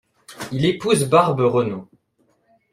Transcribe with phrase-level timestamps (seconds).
[0.51, 1.87] Il épouse Barbe Renaut.